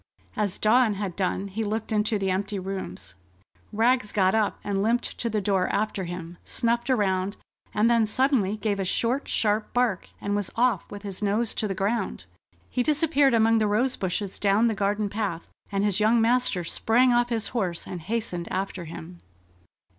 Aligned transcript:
As 0.35 0.57
Dawn 0.57 0.95
had 0.95 1.15
done, 1.15 1.47
he 1.47 1.63
looked 1.63 1.91
into 1.91 2.17
the 2.17 2.31
empty 2.31 2.57
rooms. 2.57 3.13
Rags 3.71 4.11
got 4.11 4.33
up 4.33 4.59
and 4.63 4.81
limped 4.81 5.15
to 5.19 5.29
the 5.29 5.41
door 5.41 5.69
after 5.69 6.05
him, 6.05 6.39
snuffed 6.43 6.89
around, 6.89 7.37
and 7.71 7.87
then 7.87 8.07
suddenly 8.07 8.57
gave 8.57 8.79
a 8.79 8.83
short, 8.83 9.27
sharp 9.27 9.71
bark, 9.75 10.09
and 10.19 10.35
was 10.35 10.49
off 10.55 10.89
with 10.89 11.03
his 11.03 11.21
nose 11.21 11.53
to 11.53 11.67
the 11.67 11.75
ground. 11.75 12.25
He 12.67 12.81
disappeared 12.81 13.35
among 13.35 13.59
the 13.59 13.67
rose 13.67 13.95
bushes 13.95 14.39
down 14.39 14.65
the 14.65 14.73
garden 14.73 15.07
path, 15.07 15.47
and 15.71 15.83
his 15.83 15.99
young 15.99 16.19
master 16.19 16.63
sprang 16.63 17.13
off 17.13 17.29
his 17.29 17.49
horse 17.49 17.85
and 17.85 18.01
hastened 18.01 18.51
after 18.51 18.85
him. 18.85 19.19